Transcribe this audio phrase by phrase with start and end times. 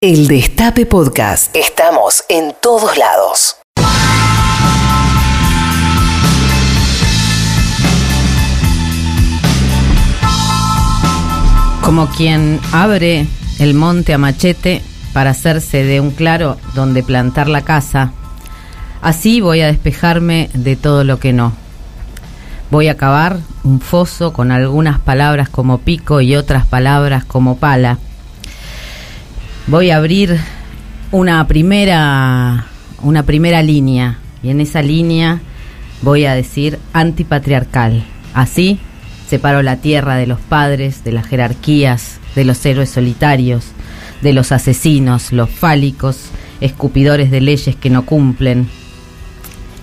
[0.00, 1.56] El Destape Podcast.
[1.56, 3.56] Estamos en todos lados.
[11.82, 13.26] Como quien abre
[13.58, 18.12] el monte a machete para hacerse de un claro donde plantar la casa,
[19.02, 21.54] así voy a despejarme de todo lo que no.
[22.70, 27.98] Voy a cavar un foso con algunas palabras como pico y otras palabras como pala
[29.68, 30.38] voy a abrir
[31.12, 32.66] una primera,
[33.02, 35.40] una primera línea y en esa línea
[36.00, 38.02] voy a decir antipatriarcal.
[38.32, 38.78] Así
[39.28, 43.66] separo la tierra de los padres, de las jerarquías, de los héroes solitarios,
[44.22, 46.30] de los asesinos, los fálicos,
[46.62, 48.68] escupidores de leyes que no cumplen,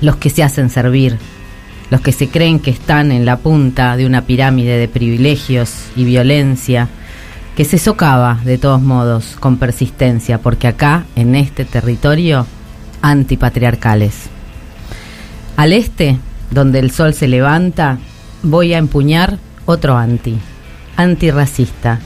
[0.00, 1.18] los que se hacen servir,
[1.90, 6.04] los que se creen que están en la punta de una pirámide de privilegios y
[6.04, 6.88] violencia,
[7.56, 12.46] que se socava de todos modos con persistencia, porque acá, en este territorio,
[13.00, 14.28] antipatriarcales.
[15.56, 16.18] Al este,
[16.50, 17.98] donde el sol se levanta,
[18.42, 20.36] voy a empuñar otro anti,
[20.96, 22.00] antirracista,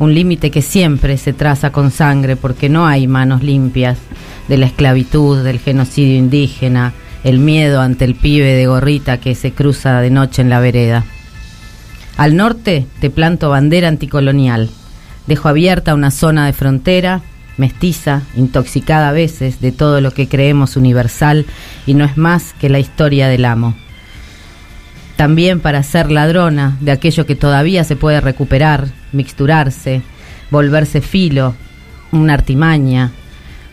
[0.00, 3.98] un límite que siempre se traza con sangre porque no hay manos limpias
[4.48, 9.52] de la esclavitud, del genocidio indígena, el miedo ante el pibe de gorrita que se
[9.52, 11.04] cruza de noche en la vereda.
[12.16, 14.70] Al norte te planto bandera anticolonial,
[15.26, 17.22] Dejo abierta una zona de frontera,
[17.56, 21.46] mestiza, intoxicada a veces de todo lo que creemos universal
[21.86, 23.74] y no es más que la historia del amo.
[25.16, 30.02] También para ser ladrona de aquello que todavía se puede recuperar, mixturarse,
[30.50, 31.54] volverse filo,
[32.10, 33.12] una artimaña,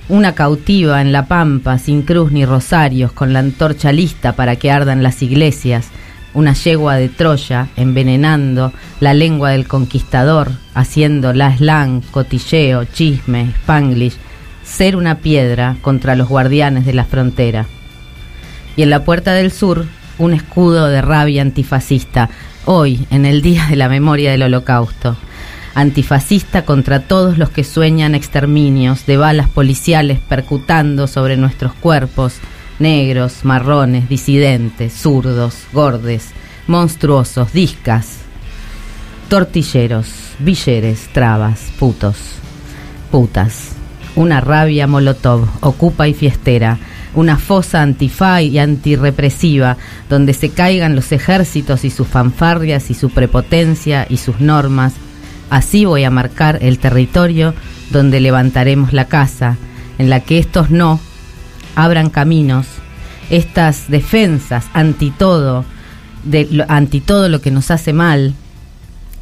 [0.09, 4.71] una cautiva en la pampa sin cruz ni rosarios, con la antorcha lista para que
[4.71, 5.89] ardan las iglesias,
[6.37, 14.17] una yegua de Troya envenenando la lengua del conquistador, haciendo la slang, cotilleo, chisme, spanglish,
[14.63, 17.65] ser una piedra contra los guardianes de la frontera.
[18.75, 19.87] Y en la puerta del sur,
[20.19, 22.29] un escudo de rabia antifascista,
[22.65, 25.17] hoy, en el Día de la Memoria del Holocausto.
[25.73, 32.35] Antifascista contra todos los que sueñan exterminios de balas policiales percutando sobre nuestros cuerpos,
[32.79, 36.29] negros, marrones, disidentes, zurdos, gordes,
[36.67, 38.17] monstruosos, discas,
[39.29, 40.07] tortilleros,
[40.39, 42.17] villeres, trabas, putos,
[43.11, 43.69] putas.
[44.15, 46.79] Una rabia molotov, ocupa y fiestera,
[47.13, 49.77] una fosa antifa y antirrepresiva,
[50.09, 54.93] donde se caigan los ejércitos y sus fanfarrias y su prepotencia y sus normas.
[55.49, 57.53] Así voy a marcar el territorio
[57.91, 59.57] donde levantaremos la casa,
[59.97, 60.99] en la que estos no
[61.77, 62.65] abran caminos,
[63.29, 65.63] estas defensas anti todo,
[66.25, 68.33] lo, anti todo lo que nos hace mal,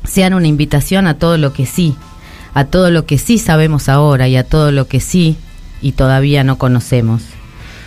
[0.06, 1.96] sean una invitación a todo lo que sí,
[2.54, 5.36] a todo lo que sí sabemos ahora y a todo lo que sí
[5.82, 7.24] y todavía no conocemos.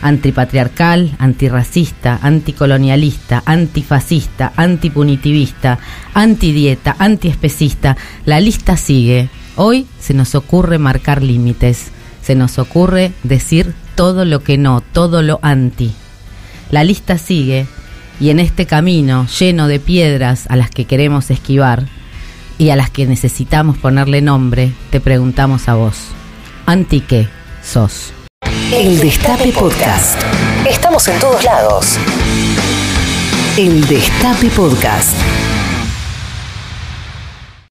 [0.02, 5.78] Antipatriarcal, antirracista, anticolonialista, antifascista, antipunitivista,
[6.12, 7.96] antidieta, antiespecista.
[8.26, 9.30] La lista sigue.
[9.56, 11.90] Hoy se nos ocurre marcar límites.
[12.28, 15.94] Se nos ocurre decir todo lo que no, todo lo anti.
[16.70, 17.66] La lista sigue
[18.20, 21.86] y en este camino lleno de piedras a las que queremos esquivar
[22.58, 26.08] y a las que necesitamos ponerle nombre, te preguntamos a vos,
[26.66, 27.28] ¿anti qué
[27.64, 28.12] sos?
[28.74, 30.20] El Destape Podcast.
[30.68, 31.96] Estamos en todos lados.
[33.56, 35.14] El Destape Podcast.